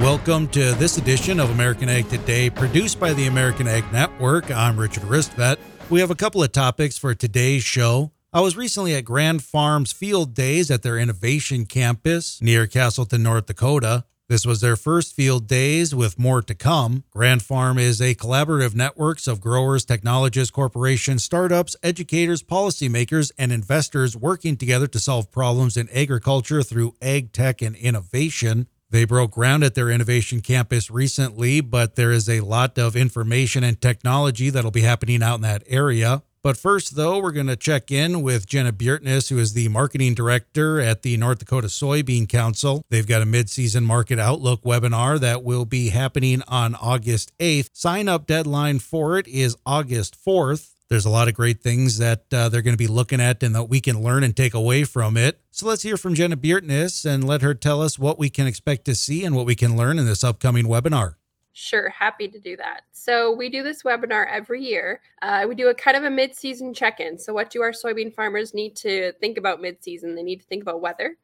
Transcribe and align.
Welcome 0.00 0.48
to 0.48 0.72
this 0.76 0.96
edition 0.96 1.38
of 1.38 1.50
American 1.50 1.90
Ag 1.90 2.08
Today, 2.08 2.48
produced 2.48 2.98
by 2.98 3.12
the 3.12 3.26
American 3.26 3.68
Ag 3.68 3.84
Network. 3.92 4.50
I'm 4.50 4.80
Richard 4.80 5.02
Ristvet. 5.02 5.58
We 5.90 6.00
have 6.00 6.10
a 6.10 6.14
couple 6.14 6.42
of 6.42 6.52
topics 6.52 6.96
for 6.96 7.14
today's 7.14 7.64
show. 7.64 8.10
I 8.32 8.40
was 8.40 8.56
recently 8.56 8.94
at 8.94 9.04
Grand 9.04 9.44
Farms 9.44 9.92
Field 9.92 10.32
Days 10.32 10.70
at 10.70 10.80
their 10.80 10.96
innovation 10.96 11.66
campus 11.66 12.40
near 12.40 12.66
Casselton, 12.66 13.20
North 13.20 13.44
Dakota. 13.44 14.06
This 14.30 14.46
was 14.46 14.62
their 14.62 14.74
first 14.74 15.14
field 15.14 15.46
days 15.46 15.94
with 15.94 16.18
more 16.18 16.40
to 16.40 16.54
come. 16.54 17.04
Grand 17.10 17.42
Farm 17.42 17.76
is 17.76 18.00
a 18.00 18.14
collaborative 18.14 18.74
network 18.74 19.26
of 19.26 19.42
growers, 19.42 19.84
technologists, 19.84 20.50
corporations, 20.50 21.24
startups, 21.24 21.76
educators, 21.82 22.42
policymakers, 22.42 23.32
and 23.36 23.52
investors 23.52 24.16
working 24.16 24.56
together 24.56 24.86
to 24.86 24.98
solve 24.98 25.30
problems 25.30 25.76
in 25.76 25.90
agriculture 25.90 26.62
through 26.62 26.94
ag 27.02 27.32
tech 27.32 27.60
and 27.60 27.76
innovation. 27.76 28.66
They 28.90 29.04
broke 29.04 29.32
ground 29.32 29.62
at 29.62 29.74
their 29.74 29.88
innovation 29.88 30.40
campus 30.40 30.90
recently, 30.90 31.60
but 31.60 31.94
there 31.94 32.10
is 32.10 32.28
a 32.28 32.40
lot 32.40 32.76
of 32.78 32.96
information 32.96 33.62
and 33.62 33.80
technology 33.80 34.50
that'll 34.50 34.70
be 34.70 34.80
happening 34.80 35.22
out 35.22 35.36
in 35.36 35.42
that 35.42 35.62
area. 35.66 36.22
But 36.42 36.56
first, 36.56 36.96
though, 36.96 37.20
we're 37.20 37.32
going 37.32 37.48
to 37.48 37.56
check 37.56 37.92
in 37.92 38.22
with 38.22 38.46
Jenna 38.46 38.72
Bjertness, 38.72 39.28
who 39.28 39.38
is 39.38 39.52
the 39.52 39.68
marketing 39.68 40.14
director 40.14 40.80
at 40.80 41.02
the 41.02 41.18
North 41.18 41.40
Dakota 41.40 41.66
Soybean 41.66 42.26
Council. 42.28 42.82
They've 42.88 43.06
got 43.06 43.20
a 43.20 43.26
mid-season 43.26 43.84
market 43.84 44.18
outlook 44.18 44.62
webinar 44.62 45.20
that 45.20 45.44
will 45.44 45.66
be 45.66 45.90
happening 45.90 46.42
on 46.48 46.74
August 46.76 47.36
8th. 47.38 47.68
Sign 47.74 48.08
up 48.08 48.26
deadline 48.26 48.78
for 48.78 49.18
it 49.18 49.28
is 49.28 49.54
August 49.66 50.16
4th. 50.24 50.70
There's 50.90 51.04
a 51.04 51.10
lot 51.10 51.28
of 51.28 51.34
great 51.34 51.62
things 51.62 51.98
that 51.98 52.24
uh, 52.32 52.48
they're 52.48 52.62
going 52.62 52.74
to 52.74 52.78
be 52.78 52.88
looking 52.88 53.20
at 53.20 53.44
and 53.44 53.54
that 53.54 53.68
we 53.68 53.80
can 53.80 54.02
learn 54.02 54.24
and 54.24 54.36
take 54.36 54.54
away 54.54 54.82
from 54.82 55.16
it. 55.16 55.40
So 55.52 55.68
let's 55.68 55.84
hear 55.84 55.96
from 55.96 56.14
Jenna 56.14 56.36
Bjertness 56.36 57.08
and 57.08 57.22
let 57.22 57.42
her 57.42 57.54
tell 57.54 57.80
us 57.80 57.96
what 57.96 58.18
we 58.18 58.28
can 58.28 58.48
expect 58.48 58.86
to 58.86 58.96
see 58.96 59.24
and 59.24 59.36
what 59.36 59.46
we 59.46 59.54
can 59.54 59.76
learn 59.76 60.00
in 60.00 60.06
this 60.06 60.24
upcoming 60.24 60.66
webinar. 60.66 61.14
Sure, 61.52 61.90
happy 61.90 62.26
to 62.26 62.40
do 62.40 62.56
that. 62.56 62.82
So 62.90 63.32
we 63.32 63.48
do 63.48 63.62
this 63.62 63.84
webinar 63.84 64.26
every 64.28 64.64
year. 64.64 65.00
Uh, 65.22 65.46
we 65.48 65.54
do 65.54 65.68
a 65.68 65.74
kind 65.74 65.96
of 65.96 66.02
a 66.02 66.10
mid-season 66.10 66.74
check-in. 66.74 67.18
So 67.18 67.32
what 67.32 67.50
do 67.50 67.62
our 67.62 67.70
soybean 67.70 68.12
farmers 68.12 68.52
need 68.52 68.74
to 68.76 69.12
think 69.20 69.38
about 69.38 69.62
mid-season? 69.62 70.16
They 70.16 70.24
need 70.24 70.40
to 70.40 70.46
think 70.46 70.62
about 70.62 70.80
weather. 70.80 71.16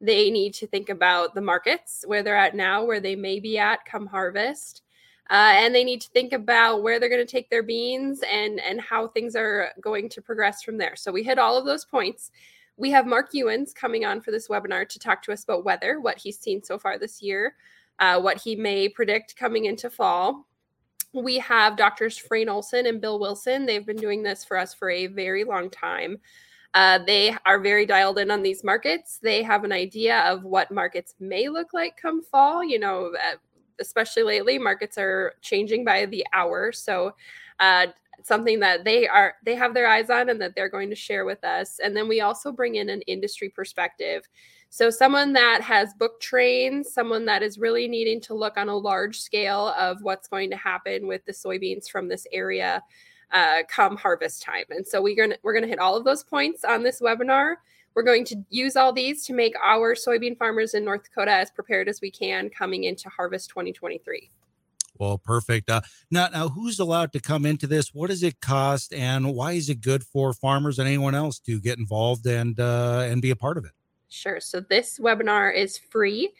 They 0.00 0.30
need 0.30 0.54
to 0.54 0.66
think 0.66 0.88
about 0.88 1.34
the 1.34 1.42
markets, 1.42 2.04
where 2.06 2.22
they're 2.22 2.36
at 2.38 2.56
now, 2.56 2.84
where 2.84 3.00
they 3.00 3.16
may 3.16 3.38
be 3.38 3.58
at 3.58 3.84
come 3.84 4.06
harvest. 4.06 4.80
Uh, 5.30 5.52
and 5.54 5.72
they 5.72 5.84
need 5.84 6.00
to 6.00 6.08
think 6.10 6.32
about 6.32 6.82
where 6.82 6.98
they're 6.98 7.08
going 7.08 7.24
to 7.24 7.30
take 7.30 7.48
their 7.48 7.62
beans 7.62 8.20
and 8.30 8.60
and 8.60 8.80
how 8.80 9.06
things 9.06 9.36
are 9.36 9.68
going 9.80 10.08
to 10.08 10.20
progress 10.20 10.62
from 10.62 10.76
there. 10.76 10.96
So 10.96 11.12
we 11.12 11.22
hit 11.22 11.38
all 11.38 11.56
of 11.56 11.64
those 11.64 11.84
points. 11.84 12.32
We 12.76 12.90
have 12.90 13.06
Mark 13.06 13.32
Ewens 13.32 13.74
coming 13.74 14.04
on 14.04 14.20
for 14.20 14.32
this 14.32 14.48
webinar 14.48 14.88
to 14.88 14.98
talk 14.98 15.22
to 15.22 15.32
us 15.32 15.44
about 15.44 15.64
weather, 15.64 16.00
what 16.00 16.18
he's 16.18 16.38
seen 16.38 16.62
so 16.64 16.78
far 16.78 16.98
this 16.98 17.22
year, 17.22 17.54
uh, 18.00 18.20
what 18.20 18.40
he 18.40 18.56
may 18.56 18.88
predict 18.88 19.36
coming 19.36 19.66
into 19.66 19.88
fall. 19.88 20.46
We 21.12 21.38
have 21.38 21.76
doctors 21.76 22.16
Frayne 22.16 22.48
Olson 22.48 22.86
and 22.86 23.00
Bill 23.00 23.20
Wilson. 23.20 23.66
They've 23.66 23.86
been 23.86 23.96
doing 23.96 24.22
this 24.22 24.44
for 24.44 24.56
us 24.56 24.74
for 24.74 24.90
a 24.90 25.08
very 25.08 25.44
long 25.44 25.70
time. 25.70 26.18
Uh, 26.72 27.00
they 27.04 27.36
are 27.46 27.58
very 27.58 27.84
dialed 27.84 28.18
in 28.18 28.30
on 28.30 28.42
these 28.42 28.62
markets. 28.62 29.18
They 29.22 29.42
have 29.42 29.64
an 29.64 29.72
idea 29.72 30.20
of 30.20 30.44
what 30.44 30.70
markets 30.70 31.14
may 31.18 31.48
look 31.48 31.74
like 31.74 31.96
come 32.00 32.22
fall. 32.22 32.64
You 32.64 32.78
know, 32.78 33.12
uh, 33.14 33.36
especially 33.80 34.22
lately, 34.22 34.58
markets 34.58 34.98
are 34.98 35.34
changing 35.40 35.84
by 35.84 36.06
the 36.06 36.24
hour. 36.32 36.72
So, 36.72 37.14
uh, 37.58 37.88
something 38.22 38.60
that 38.60 38.84
they 38.84 39.08
are 39.08 39.34
they 39.44 39.54
have 39.54 39.72
their 39.72 39.88
eyes 39.88 40.10
on 40.10 40.28
and 40.28 40.40
that 40.40 40.54
they're 40.54 40.68
going 40.68 40.90
to 40.90 40.96
share 40.96 41.24
with 41.24 41.42
us. 41.44 41.80
And 41.82 41.96
then 41.96 42.08
we 42.08 42.20
also 42.20 42.52
bring 42.52 42.74
in 42.76 42.90
an 42.90 43.00
industry 43.02 43.48
perspective. 43.48 44.28
So, 44.68 44.90
someone 44.90 45.32
that 45.32 45.62
has 45.62 45.94
book 45.94 46.20
trains, 46.20 46.92
someone 46.92 47.24
that 47.26 47.42
is 47.42 47.58
really 47.58 47.88
needing 47.88 48.20
to 48.22 48.34
look 48.34 48.56
on 48.56 48.68
a 48.68 48.76
large 48.76 49.18
scale 49.20 49.74
of 49.78 49.98
what's 50.02 50.28
going 50.28 50.50
to 50.50 50.56
happen 50.56 51.06
with 51.06 51.24
the 51.24 51.32
soybeans 51.32 51.90
from 51.90 52.08
this 52.08 52.26
area 52.32 52.82
uh, 53.32 53.62
come 53.68 53.96
harvest 53.96 54.42
time. 54.42 54.64
And 54.70 54.86
so, 54.86 55.02
we're 55.02 55.16
gonna 55.16 55.36
we're 55.42 55.54
gonna 55.54 55.66
hit 55.66 55.78
all 55.80 55.96
of 55.96 56.04
those 56.04 56.22
points 56.22 56.64
on 56.64 56.82
this 56.82 57.00
webinar. 57.00 57.56
We're 57.94 58.02
going 58.02 58.24
to 58.26 58.36
use 58.50 58.76
all 58.76 58.92
these 58.92 59.24
to 59.26 59.32
make 59.32 59.54
our 59.62 59.94
soybean 59.94 60.38
farmers 60.38 60.74
in 60.74 60.84
North 60.84 61.04
Dakota 61.04 61.32
as 61.32 61.50
prepared 61.50 61.88
as 61.88 62.00
we 62.00 62.10
can 62.10 62.48
coming 62.50 62.84
into 62.84 63.08
harvest 63.08 63.48
2023. 63.50 64.30
Well, 64.98 65.16
perfect. 65.16 65.70
Uh, 65.70 65.80
now, 66.10 66.28
now, 66.28 66.48
who's 66.50 66.78
allowed 66.78 67.12
to 67.14 67.20
come 67.20 67.46
into 67.46 67.66
this? 67.66 67.94
What 67.94 68.10
does 68.10 68.22
it 68.22 68.40
cost, 68.40 68.92
and 68.92 69.34
why 69.34 69.52
is 69.52 69.70
it 69.70 69.80
good 69.80 70.04
for 70.04 70.34
farmers 70.34 70.78
and 70.78 70.86
anyone 70.86 71.14
else 71.14 71.38
to 71.40 71.58
get 71.58 71.78
involved 71.78 72.26
and 72.26 72.60
uh, 72.60 73.06
and 73.08 73.22
be 73.22 73.30
a 73.30 73.36
part 73.36 73.56
of 73.56 73.64
it? 73.64 73.72
Sure. 74.10 74.40
So 74.40 74.60
this 74.60 74.98
webinar 74.98 75.54
is 75.54 75.78
free. 75.78 76.30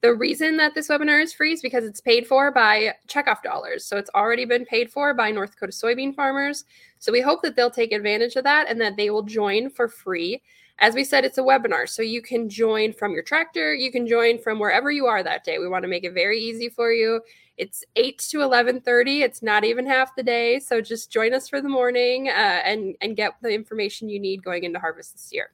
The 0.00 0.14
reason 0.14 0.56
that 0.58 0.74
this 0.74 0.88
webinar 0.88 1.22
is 1.22 1.32
free 1.32 1.52
is 1.52 1.60
because 1.60 1.84
it's 1.84 2.00
paid 2.00 2.26
for 2.26 2.50
by 2.50 2.94
checkoff 3.08 3.42
dollars. 3.42 3.84
So 3.84 3.96
it's 3.96 4.10
already 4.14 4.44
been 4.44 4.64
paid 4.64 4.90
for 4.90 5.12
by 5.12 5.30
North 5.30 5.50
Dakota 5.50 5.72
soybean 5.72 6.14
farmers. 6.14 6.64
So 6.98 7.12
we 7.12 7.20
hope 7.20 7.42
that 7.42 7.56
they'll 7.56 7.70
take 7.70 7.92
advantage 7.92 8.36
of 8.36 8.44
that 8.44 8.68
and 8.68 8.80
that 8.80 8.96
they 8.96 9.10
will 9.10 9.24
join 9.24 9.68
for 9.68 9.88
free. 9.88 10.42
As 10.78 10.94
we 10.94 11.04
said, 11.04 11.24
it's 11.24 11.38
a 11.38 11.42
webinar. 11.42 11.88
So 11.88 12.02
you 12.02 12.20
can 12.20 12.48
join 12.48 12.92
from 12.92 13.12
your 13.12 13.22
tractor, 13.22 13.74
you 13.74 13.90
can 13.90 14.06
join 14.06 14.38
from 14.38 14.58
wherever 14.58 14.90
you 14.90 15.06
are 15.06 15.22
that 15.22 15.44
day. 15.44 15.58
We 15.58 15.68
want 15.68 15.84
to 15.84 15.88
make 15.88 16.04
it 16.04 16.12
very 16.12 16.38
easy 16.38 16.68
for 16.68 16.92
you. 16.92 17.20
It's 17.56 17.82
8 17.96 18.18
to 18.30 18.38
11:30. 18.40 19.22
It's 19.22 19.42
not 19.42 19.64
even 19.64 19.86
half 19.86 20.14
the 20.14 20.22
day. 20.22 20.60
So 20.60 20.82
just 20.82 21.10
join 21.10 21.32
us 21.32 21.48
for 21.48 21.62
the 21.62 21.68
morning 21.68 22.28
uh, 22.28 22.60
and 22.64 22.94
and 23.00 23.16
get 23.16 23.32
the 23.40 23.50
information 23.50 24.10
you 24.10 24.20
need 24.20 24.44
going 24.44 24.64
into 24.64 24.78
harvest 24.78 25.14
this 25.14 25.30
year. 25.32 25.50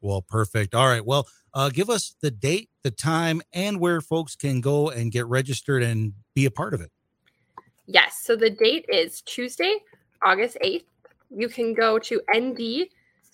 Well, 0.00 0.20
perfect. 0.20 0.74
All 0.74 0.88
right. 0.88 1.04
Well, 1.04 1.28
uh, 1.54 1.70
give 1.70 1.88
us 1.88 2.16
the 2.20 2.30
date, 2.30 2.68
the 2.82 2.90
time, 2.90 3.40
and 3.52 3.78
where 3.78 4.00
folks 4.00 4.34
can 4.34 4.60
go 4.60 4.90
and 4.90 5.12
get 5.12 5.26
registered 5.26 5.82
and 5.82 6.12
be 6.34 6.44
a 6.44 6.50
part 6.50 6.74
of 6.74 6.80
it. 6.80 6.90
Yes. 7.86 8.20
So 8.22 8.34
the 8.34 8.50
date 8.50 8.84
is 8.88 9.22
Tuesday, 9.22 9.78
August 10.22 10.58
8th. 10.62 10.84
You 11.30 11.48
can 11.48 11.72
go 11.72 11.98
to 12.00 12.20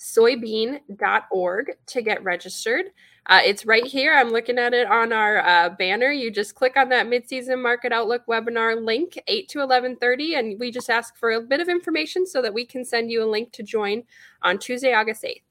ndsoybean.org 0.01 1.73
to 1.87 2.03
get 2.03 2.25
registered. 2.25 2.87
Uh, 3.27 3.41
it's 3.45 3.67
right 3.67 3.85
here. 3.85 4.15
I'm 4.15 4.31
looking 4.31 4.59
at 4.59 4.73
it 4.73 4.87
on 4.87 5.13
our 5.13 5.39
uh, 5.39 5.69
banner. 5.71 6.11
You 6.11 6.31
just 6.31 6.55
click 6.55 6.77
on 6.77 6.89
that 6.89 7.07
midseason 7.07 7.63
market 7.63 7.93
outlook 7.93 8.23
webinar 8.27 8.83
link, 8.83 9.21
8 9.27 9.49
to 9.51 9.59
11:30, 9.59 10.39
and 10.39 10.59
we 10.59 10.71
just 10.71 10.89
ask 10.89 11.17
for 11.17 11.33
a 11.33 11.41
bit 11.41 11.61
of 11.61 11.69
information 11.69 12.27
so 12.27 12.41
that 12.43 12.55
we 12.55 12.65
can 12.65 12.85
send 12.85 13.11
you 13.11 13.23
a 13.23 13.29
link 13.29 13.53
to 13.53 13.63
join 13.63 14.03
on 14.43 14.59
Tuesday, 14.59 14.95
August 14.95 15.23
8th. 15.23 15.43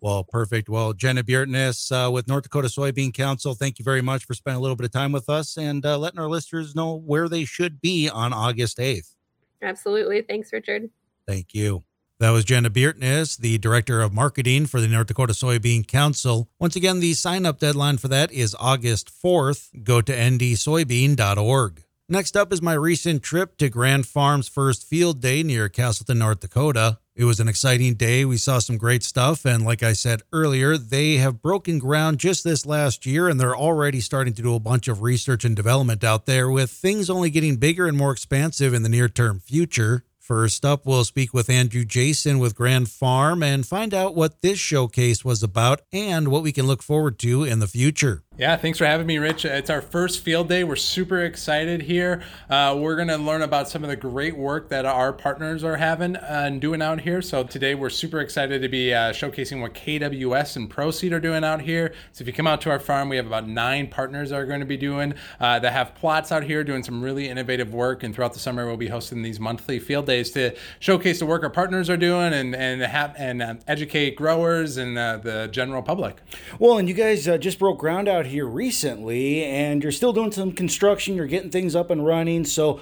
Well, 0.00 0.24
perfect. 0.24 0.68
Well, 0.68 0.92
Jenna 0.92 1.24
Bjertness 1.24 1.90
uh, 1.90 2.10
with 2.10 2.28
North 2.28 2.44
Dakota 2.44 2.68
Soybean 2.68 3.12
Council, 3.12 3.54
thank 3.54 3.78
you 3.78 3.84
very 3.84 4.00
much 4.00 4.24
for 4.24 4.34
spending 4.34 4.58
a 4.58 4.60
little 4.60 4.76
bit 4.76 4.84
of 4.84 4.92
time 4.92 5.10
with 5.10 5.28
us 5.28 5.58
and 5.58 5.84
uh, 5.84 5.98
letting 5.98 6.20
our 6.20 6.28
listeners 6.28 6.76
know 6.76 6.94
where 6.94 7.28
they 7.28 7.44
should 7.44 7.80
be 7.80 8.08
on 8.08 8.32
August 8.32 8.78
8th. 8.78 9.14
Absolutely. 9.60 10.22
Thanks, 10.22 10.52
Richard. 10.52 10.88
Thank 11.26 11.52
you. 11.52 11.82
That 12.20 12.30
was 12.30 12.44
Jenna 12.44 12.68
Bjertness, 12.68 13.38
the 13.38 13.58
Director 13.58 14.00
of 14.00 14.12
Marketing 14.12 14.66
for 14.66 14.80
the 14.80 14.88
North 14.88 15.06
Dakota 15.06 15.34
Soybean 15.34 15.86
Council. 15.86 16.48
Once 16.58 16.74
again, 16.74 16.98
the 16.98 17.14
sign 17.14 17.46
up 17.46 17.60
deadline 17.60 17.98
for 17.98 18.08
that 18.08 18.32
is 18.32 18.56
August 18.58 19.12
4th. 19.22 19.84
Go 19.84 20.00
to 20.00 20.12
ndsoybean.org. 20.12 21.84
Next 22.08 22.36
up 22.36 22.52
is 22.52 22.60
my 22.60 22.72
recent 22.72 23.22
trip 23.22 23.56
to 23.58 23.68
Grand 23.68 24.04
Farm's 24.04 24.48
first 24.48 24.84
field 24.84 25.20
day 25.20 25.44
near 25.44 25.68
Casselton, 25.68 26.16
North 26.16 26.40
Dakota. 26.40 26.98
It 27.14 27.22
was 27.22 27.38
an 27.38 27.46
exciting 27.46 27.94
day. 27.94 28.24
We 28.24 28.36
saw 28.36 28.58
some 28.58 28.78
great 28.78 29.04
stuff. 29.04 29.44
And 29.44 29.64
like 29.64 29.84
I 29.84 29.92
said 29.92 30.22
earlier, 30.32 30.76
they 30.76 31.18
have 31.18 31.40
broken 31.40 31.78
ground 31.78 32.18
just 32.18 32.42
this 32.42 32.66
last 32.66 33.06
year 33.06 33.28
and 33.28 33.38
they're 33.38 33.56
already 33.56 34.00
starting 34.00 34.34
to 34.34 34.42
do 34.42 34.56
a 34.56 34.60
bunch 34.60 34.88
of 34.88 35.02
research 35.02 35.44
and 35.44 35.54
development 35.54 36.02
out 36.02 36.26
there 36.26 36.50
with 36.50 36.70
things 36.70 37.08
only 37.08 37.30
getting 37.30 37.56
bigger 37.56 37.86
and 37.86 37.96
more 37.96 38.10
expansive 38.10 38.74
in 38.74 38.82
the 38.82 38.88
near 38.88 39.08
term 39.08 39.38
future. 39.38 40.02
First 40.28 40.62
up, 40.62 40.84
we'll 40.84 41.04
speak 41.04 41.32
with 41.32 41.48
Andrew 41.48 41.86
Jason 41.86 42.38
with 42.38 42.54
Grand 42.54 42.90
Farm 42.90 43.42
and 43.42 43.66
find 43.66 43.94
out 43.94 44.14
what 44.14 44.42
this 44.42 44.58
showcase 44.58 45.24
was 45.24 45.42
about 45.42 45.80
and 45.90 46.28
what 46.28 46.42
we 46.42 46.52
can 46.52 46.66
look 46.66 46.82
forward 46.82 47.18
to 47.20 47.44
in 47.44 47.60
the 47.60 47.66
future. 47.66 48.24
Yeah, 48.38 48.56
thanks 48.56 48.78
for 48.78 48.86
having 48.86 49.08
me, 49.08 49.18
Rich. 49.18 49.44
It's 49.44 49.68
our 49.68 49.82
first 49.82 50.20
field 50.20 50.48
day. 50.48 50.62
We're 50.62 50.76
super 50.76 51.24
excited 51.24 51.82
here. 51.82 52.22
Uh, 52.48 52.78
we're 52.78 52.94
going 52.94 53.08
to 53.08 53.16
learn 53.16 53.42
about 53.42 53.68
some 53.68 53.82
of 53.82 53.90
the 53.90 53.96
great 53.96 54.36
work 54.36 54.68
that 54.68 54.86
our 54.86 55.12
partners 55.12 55.64
are 55.64 55.74
having 55.74 56.14
and 56.14 56.60
doing 56.60 56.80
out 56.80 57.00
here. 57.00 57.20
So 57.20 57.42
today 57.42 57.74
we're 57.74 57.90
super 57.90 58.20
excited 58.20 58.62
to 58.62 58.68
be 58.68 58.94
uh, 58.94 59.12
showcasing 59.12 59.60
what 59.60 59.74
KWS 59.74 60.54
and 60.54 60.70
ProSeed 60.72 61.10
are 61.10 61.18
doing 61.18 61.42
out 61.42 61.62
here. 61.62 61.92
So 62.12 62.22
if 62.22 62.28
you 62.28 62.32
come 62.32 62.46
out 62.46 62.60
to 62.60 62.70
our 62.70 62.78
farm, 62.78 63.08
we 63.08 63.16
have 63.16 63.26
about 63.26 63.48
nine 63.48 63.88
partners 63.88 64.30
that 64.30 64.36
are 64.36 64.46
going 64.46 64.60
to 64.60 64.66
be 64.66 64.76
doing 64.76 65.14
uh, 65.40 65.58
that 65.58 65.72
have 65.72 65.96
plots 65.96 66.30
out 66.30 66.44
here 66.44 66.62
doing 66.62 66.84
some 66.84 67.02
really 67.02 67.28
innovative 67.28 67.74
work. 67.74 68.04
And 68.04 68.14
throughout 68.14 68.34
the 68.34 68.38
summer, 68.38 68.66
we'll 68.66 68.76
be 68.76 68.86
hosting 68.86 69.22
these 69.22 69.40
monthly 69.40 69.80
field 69.80 70.06
days 70.06 70.30
to 70.30 70.54
showcase 70.78 71.18
the 71.18 71.26
work 71.26 71.42
our 71.42 71.50
partners 71.50 71.90
are 71.90 71.96
doing 71.96 72.32
and 72.32 72.54
and 72.54 72.82
have 72.82 73.16
and 73.18 73.42
uh, 73.42 73.54
educate 73.66 74.14
growers 74.14 74.76
and 74.76 74.96
uh, 74.96 75.16
the 75.16 75.48
general 75.50 75.82
public. 75.82 76.18
Well, 76.60 76.78
and 76.78 76.88
you 76.88 76.94
guys 76.94 77.26
uh, 77.26 77.36
just 77.36 77.58
broke 77.58 77.80
ground 77.80 78.06
out 78.06 78.27
here 78.28 78.46
recently, 78.46 79.44
and 79.44 79.82
you're 79.82 79.92
still 79.92 80.12
doing 80.12 80.32
some 80.32 80.52
construction. 80.52 81.16
You're 81.16 81.26
getting 81.26 81.50
things 81.50 81.74
up 81.74 81.90
and 81.90 82.04
running. 82.04 82.44
So, 82.44 82.80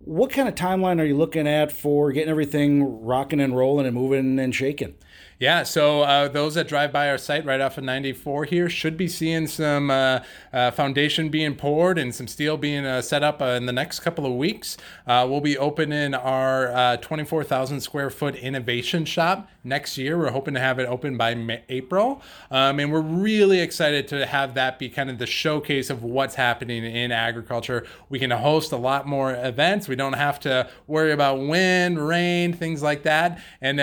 what 0.00 0.30
kind 0.30 0.48
of 0.48 0.54
timeline 0.54 1.00
are 1.00 1.04
you 1.04 1.16
looking 1.16 1.46
at 1.46 1.72
for 1.72 2.12
getting 2.12 2.30
everything 2.30 3.04
rocking 3.04 3.40
and 3.40 3.56
rolling 3.56 3.86
and 3.86 3.94
moving 3.94 4.38
and 4.38 4.54
shaking? 4.54 4.94
Yeah, 5.40 5.62
so 5.62 6.02
uh, 6.02 6.26
those 6.26 6.54
that 6.54 6.66
drive 6.66 6.92
by 6.92 7.08
our 7.08 7.18
site 7.18 7.44
right 7.44 7.60
off 7.60 7.78
of 7.78 7.84
94 7.84 8.44
here 8.46 8.68
should 8.68 8.96
be 8.96 9.06
seeing 9.06 9.46
some 9.46 9.88
uh, 9.88 10.20
uh, 10.52 10.72
foundation 10.72 11.28
being 11.28 11.54
poured 11.54 11.96
and 11.96 12.12
some 12.12 12.26
steel 12.26 12.56
being 12.56 12.84
uh, 12.84 13.00
set 13.02 13.22
up 13.22 13.40
uh, 13.40 13.50
in 13.50 13.66
the 13.66 13.72
next 13.72 14.00
couple 14.00 14.26
of 14.26 14.32
weeks. 14.32 14.76
Uh, 15.06 15.24
we'll 15.30 15.40
be 15.40 15.56
opening 15.56 16.12
our 16.12 16.96
24,000 16.96 17.80
square 17.80 18.10
foot 18.10 18.34
innovation 18.34 19.04
shop 19.04 19.48
next 19.62 19.96
year. 19.96 20.18
We're 20.18 20.32
hoping 20.32 20.54
to 20.54 20.60
have 20.60 20.80
it 20.80 20.88
open 20.88 21.16
by 21.16 21.36
May- 21.36 21.62
April. 21.68 22.20
Um, 22.50 22.80
and 22.80 22.92
we're 22.92 23.00
really 23.00 23.60
excited 23.60 24.08
to 24.08 24.26
have 24.26 24.54
that 24.54 24.80
be 24.80 24.88
kind 24.88 25.08
of 25.08 25.18
the 25.18 25.26
showcase 25.26 25.88
of 25.88 26.02
what's 26.02 26.34
happening 26.34 26.84
in 26.84 27.12
agriculture. 27.12 27.86
We 28.08 28.18
can 28.18 28.32
host 28.32 28.72
a 28.72 28.76
lot 28.76 29.06
more 29.06 29.34
events. 29.34 29.86
We 29.86 29.94
don't 29.94 30.14
have 30.14 30.40
to 30.40 30.68
worry 30.88 31.12
about 31.12 31.38
wind, 31.38 32.04
rain, 32.04 32.54
things 32.54 32.82
like 32.82 33.04
that. 33.04 33.40
And, 33.60 33.78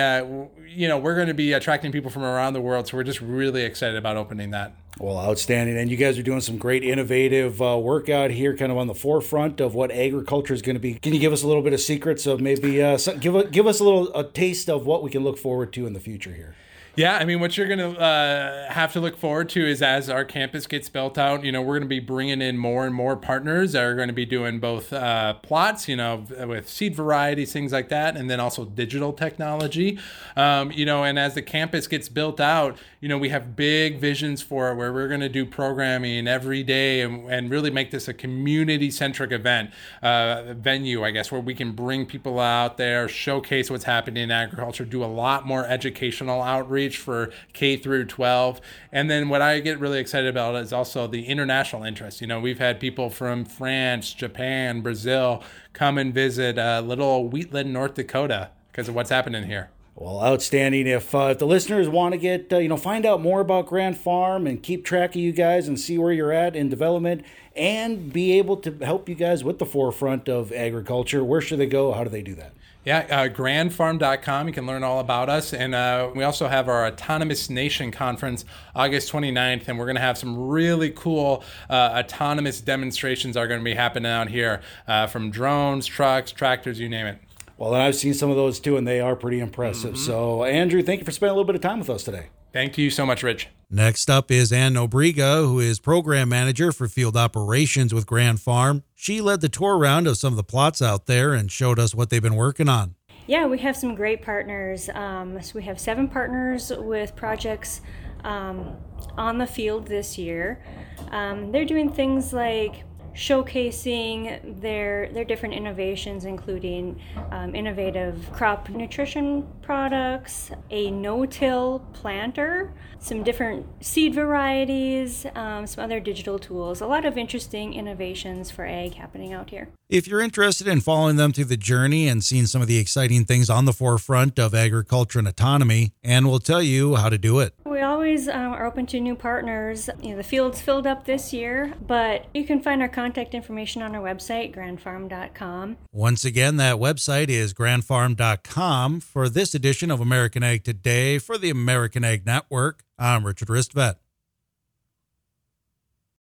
you 0.68 0.90
know, 0.90 0.98
we're 0.98 1.16
going 1.16 1.25
to 1.28 1.34
be 1.34 1.54
attracting 1.54 1.92
people 1.92 2.10
from 2.10 2.24
around 2.24 2.54
the 2.54 2.62
world. 2.62 2.88
So 2.88 2.98
we're 2.98 3.04
just 3.04 3.22
really 3.22 3.64
excited 3.64 3.96
about 3.96 4.18
opening 4.18 4.52
that. 4.52 4.74
Well, 5.00 5.18
outstanding. 5.18 5.78
And 5.78 5.90
you 5.90 5.98
guys 5.98 6.18
are 6.18 6.24
doing 6.24 6.42
some 6.42 6.58
great 6.58 6.84
innovative 6.84 7.62
uh, 7.62 7.78
work 7.78 8.10
out 8.10 8.32
here, 8.32 8.56
kind 8.56 8.72
of 8.72 8.78
on 8.78 8.88
the 8.88 8.96
forefront 8.96 9.60
of 9.60 9.76
what 9.76 9.92
agriculture 9.92 10.54
is 10.54 10.62
going 10.62 10.76
to 10.76 10.80
be. 10.80 10.96
Can 10.96 11.14
you 11.14 11.20
give 11.20 11.34
us 11.34 11.44
a 11.44 11.48
little 11.48 11.62
bit 11.62 11.74
of 11.74 11.82
secrets 11.82 12.26
of 12.26 12.40
maybe 12.40 12.82
uh, 12.82 12.98
give, 13.20 13.52
give 13.52 13.68
us 13.68 13.80
a 13.80 13.84
little 13.84 14.14
a 14.16 14.24
taste 14.24 14.70
of 14.70 14.86
what 14.86 15.04
we 15.04 15.10
can 15.10 15.24
look 15.24 15.38
forward 15.38 15.74
to 15.74 15.86
in 15.86 15.94
the 15.94 16.00
future 16.00 16.34
here? 16.34 16.56
Yeah, 16.98 17.18
I 17.18 17.26
mean, 17.26 17.42
what 17.42 17.58
you're 17.58 17.68
going 17.68 17.80
to 17.80 18.00
uh, 18.00 18.72
have 18.72 18.94
to 18.94 19.02
look 19.02 19.18
forward 19.18 19.50
to 19.50 19.68
is 19.68 19.82
as 19.82 20.10
our 20.10 20.24
campus 20.24 20.66
gets 20.66 20.88
built 20.88 21.18
out, 21.18 21.44
you 21.44 21.52
know, 21.52 21.62
we're 21.62 21.74
going 21.74 21.82
to 21.82 21.90
be 21.90 22.00
bringing 22.00 22.42
in 22.42 22.58
more 22.58 22.86
and 22.86 22.96
more 22.96 23.18
partners 23.18 23.74
that 23.74 23.84
are 23.84 23.96
going 23.96 24.08
to 24.08 24.14
be 24.14 24.26
doing 24.26 24.62
both 24.62 24.94
uh, 24.94 25.34
plots, 25.34 25.90
you 25.90 25.98
know, 25.98 26.26
with 26.48 26.70
seed 26.70 26.96
varieties, 26.96 27.52
things 27.52 27.74
like 27.74 27.90
that, 27.90 28.16
and 28.16 28.30
then 28.30 28.40
also 28.40 28.64
digital 28.64 29.12
technology. 29.12 30.00
Um, 30.38 30.72
you 30.72 30.86
know, 30.86 31.04
and 31.04 31.20
as 31.20 31.34
the 31.34 31.42
campus 31.42 31.86
gets 31.88 32.08
built 32.08 32.40
out, 32.40 32.78
you 33.02 33.10
know, 33.10 33.18
we 33.18 33.28
have 33.28 33.58
big 33.58 34.00
visions 34.00 34.42
for 34.42 34.72
it 34.72 34.76
where 34.76 34.94
we're 34.94 35.10
going 35.10 35.20
to 35.20 35.30
do 35.30 35.46
programming 35.46 36.30
every 36.30 36.64
day 36.64 37.02
and, 37.02 37.30
and 37.30 37.52
really 37.52 37.72
make 37.72 37.92
this 37.92 38.08
a 38.08 38.14
community 38.14 38.90
centric 38.90 39.34
event, 39.34 39.70
uh, 40.02 40.54
venue, 40.54 41.04
I 41.04 41.12
guess, 41.12 41.30
where 41.30 41.42
we 41.42 41.56
can 41.56 41.74
bring 41.74 42.06
people 42.06 42.40
out 42.40 42.78
there, 42.78 43.10
showcase 43.10 43.70
what's 43.70 43.84
happening 43.84 44.24
in 44.24 44.32
agriculture, 44.32 44.86
do 44.86 45.04
a 45.04 45.06
lot 45.06 45.46
more 45.46 45.66
educational 45.66 46.42
outreach 46.42 46.85
for 46.94 47.32
K 47.54 47.78
through 47.78 48.06
12. 48.06 48.62
And 48.92 49.10
then 49.10 49.30
what 49.30 49.42
I 49.42 49.60
get 49.60 49.80
really 49.80 50.00
excited 50.00 50.30
about 50.30 50.56
is 50.56 50.72
also 50.72 51.08
the 51.08 51.26
international 51.26 51.84
interest. 51.84 52.22
You 52.22 52.28
know, 52.28 52.40
we've 52.40 52.60
had 52.60 52.80
people 52.80 53.10
from 53.10 53.46
France, 53.46 54.14
Japan, 54.14 54.82
Brazil 54.82 55.44
come 55.74 55.98
and 55.98 56.14
visit 56.14 56.60
uh, 56.60 56.82
little 56.86 57.28
Wheatland, 57.28 57.74
North 57.74 57.96
Dakota 57.96 58.52
because 58.72 58.88
of 58.88 58.96
what's 58.96 59.10
happening 59.10 59.46
here. 59.46 59.70
Well, 59.96 60.22
outstanding. 60.22 60.88
If, 60.88 61.16
uh, 61.16 61.30
if 61.32 61.40
the 61.40 61.48
listeners 61.48 61.88
want 61.88 62.12
to 62.12 62.18
get, 62.18 62.52
uh, 62.52 62.58
you 62.58 62.68
know, 62.68 62.76
find 62.76 63.06
out 63.06 63.22
more 63.22 63.40
about 63.40 63.66
Grand 63.66 63.98
Farm 63.98 64.46
and 64.46 64.62
keep 64.62 64.84
track 64.84 65.12
of 65.12 65.16
you 65.16 65.32
guys 65.32 65.70
and 65.70 65.80
see 65.80 65.98
where 65.98 66.12
you're 66.12 66.34
at 66.34 66.54
in 66.54 66.68
development 66.68 67.24
and 67.56 68.12
be 68.12 68.38
able 68.38 68.58
to 68.58 68.78
help 68.84 69.08
you 69.08 69.16
guys 69.16 69.42
with 69.42 69.58
the 69.58 69.66
forefront 69.66 70.28
of 70.28 70.52
agriculture, 70.52 71.24
where 71.24 71.40
should 71.40 71.60
they 71.60 71.66
go? 71.66 71.94
How 71.94 72.04
do 72.04 72.10
they 72.10 72.22
do 72.22 72.36
that? 72.36 72.52
Yeah, 72.86 73.00
uh, 73.10 73.30
grandfarm.com. 73.30 74.48
You 74.48 74.54
can 74.54 74.68
learn 74.68 74.84
all 74.84 75.00
about 75.00 75.28
us. 75.28 75.54
And 75.54 75.74
uh, 75.74 76.12
we 76.16 76.24
also 76.24 76.48
have 76.48 76.70
our 76.70 76.86
Autonomous 76.86 77.50
Nation 77.50 77.92
Conference 77.92 78.46
August 78.76 79.12
29th. 79.12 79.68
And 79.68 79.80
we're 79.80 79.86
going 79.86 79.96
to 79.96 80.02
have 80.02 80.20
some 80.20 80.48
really 80.48 80.92
cool 80.92 81.44
uh, 81.68 81.94
autonomous 81.96 82.62
demonstrations 82.62 83.36
are 83.36 83.48
going 83.48 83.60
to 83.60 83.64
be 83.66 83.74
happening 83.74 84.12
out 84.12 84.30
here 84.30 84.62
uh, 84.88 85.08
from 85.08 85.32
drones, 85.32 85.88
trucks, 85.88 86.32
tractors, 86.32 86.80
you 86.80 86.88
name 86.88 87.08
it. 87.08 87.18
Well, 87.58 87.74
and 87.74 87.82
I've 87.82 87.96
seen 87.96 88.14
some 88.14 88.30
of 88.30 88.36
those 88.36 88.60
too, 88.60 88.78
and 88.78 88.88
they 88.88 89.00
are 89.00 89.16
pretty 89.16 89.40
impressive. 89.40 89.96
Mm-hmm. 89.96 90.06
So, 90.06 90.44
Andrew, 90.44 90.84
thank 90.84 91.00
you 91.00 91.06
for 91.06 91.12
spending 91.12 91.32
a 91.32 91.36
little 91.36 91.46
bit 91.46 91.56
of 91.56 91.62
time 91.62 91.80
with 91.80 91.90
us 91.90 92.04
today. 92.04 92.28
Thank 92.54 92.78
you 92.78 92.90
so 92.90 93.06
much, 93.06 93.24
Rich. 93.24 93.48
Next 93.70 94.10
up 94.10 94.30
is 94.30 94.52
Ann 94.52 94.76
Nobriga, 94.76 95.46
who 95.46 95.60
is 95.60 95.80
program 95.80 96.30
manager 96.30 96.72
for 96.72 96.88
field 96.88 97.18
operations 97.18 97.94
with 97.94 98.06
Grand 98.06 98.40
Farm. 98.40 98.84
She 98.94 99.22
led 99.22 99.42
the 99.42 99.50
tour 99.50 99.78
around 99.78 100.08
of 100.08 100.18
some 100.18 100.34
of 100.34 100.38
the 100.38 100.44
plots 100.44 100.82
out 100.82 101.08
there 101.08 101.34
and 101.34 101.52
showed 101.52 101.80
us 101.80 101.96
what 101.96 102.10
they've 102.10 102.22
been 102.22 102.36
working 102.36 102.70
on. 102.70 102.96
Yeah, 103.28 103.48
we 103.48 103.58
have 103.60 103.76
some 103.76 103.96
great 103.96 104.22
partners. 104.22 104.88
Um, 104.94 105.42
so 105.42 105.54
we 105.56 105.64
have 105.64 105.80
seven 105.80 106.08
partners 106.08 106.72
with 106.76 107.16
projects 107.16 107.82
um, 108.24 108.78
on 109.18 109.40
the 109.40 109.48
field 109.48 109.88
this 109.88 110.18
year. 110.18 110.64
Um, 111.12 111.52
they're 111.52 111.66
doing 111.66 111.92
things 111.92 112.34
like 112.34 112.84
showcasing 113.16 114.62
their 114.62 115.10
their 115.14 115.24
different 115.24 115.56
innovations, 115.56 116.26
including 116.26 117.00
um, 117.32 117.56
innovative 117.56 118.30
crop 118.34 118.70
nutrition 118.70 119.48
products, 119.62 120.52
a 120.70 120.92
no-till 120.92 121.80
planter, 121.94 122.74
some 123.00 123.24
different 123.24 123.66
seed 123.84 124.14
varieties, 124.14 125.26
um, 125.36 125.66
some 125.66 125.84
other 125.84 126.00
digital 126.00 126.38
tools. 126.38 126.82
A 126.82 126.88
lot 126.88 127.06
of 127.06 127.18
interesting 127.18 127.74
innovations 127.74 128.52
for 128.52 128.66
ag 128.66 128.96
happening 128.96 129.34
out 129.34 129.50
here. 129.50 129.70
If 129.88 130.08
you're 130.08 130.22
interested 130.22 130.68
in 130.68 130.82
following 130.82 131.16
them 131.16 131.32
through 131.32 131.46
the 131.46 131.58
journey 131.58 132.08
and 132.08 132.24
seeing 132.24 132.48
some 132.48 132.62
of 132.62 132.68
the 132.68 132.80
exciting 132.80 133.26
things 133.26 133.50
on 133.50 133.66
the 133.66 133.74
forefront 133.74 134.40
of 134.40 134.56
agriculture 134.56 135.20
and 135.20 135.28
autonomy, 135.28 135.94
Ann 136.04 136.28
will 136.28 136.40
tell 136.40 136.62
you 136.62 136.96
how 136.96 137.10
to 137.10 137.18
do 137.18 137.40
it. 137.40 137.54
We 137.76 137.82
always 137.82 138.30
um, 138.30 138.54
are 138.54 138.66
open 138.66 138.86
to 138.86 139.02
new 139.02 139.16
partners. 139.16 139.90
You 140.02 140.12
know, 140.12 140.16
the 140.16 140.24
field's 140.24 140.62
filled 140.62 140.88
up 140.88 141.04
this 141.04 141.34
year, 141.34 141.74
but 141.86 142.26
you 142.34 142.46
can 142.46 142.62
find 142.62 142.82
our 142.82 142.88
contact 142.88 143.34
information 143.34 143.82
on 143.82 143.94
our 143.94 144.02
website, 144.02 144.56
grandfarm.com. 144.56 145.76
Once 145.92 146.24
again, 146.24 146.56
that 146.56 146.78
website 146.78 147.28
is 147.28 147.54
grandfarm.com. 147.54 149.02
For 149.02 149.28
this 149.28 149.54
edition 149.54 149.92
of 149.92 150.00
American 150.00 150.42
Ag 150.42 150.64
Today 150.64 151.18
for 151.18 151.38
the 151.38 151.50
American 151.50 152.06
Ag 152.06 152.26
Network, 152.26 152.86
I'm 152.98 153.26
Richard 153.26 153.50
Ristvet. 153.50 153.96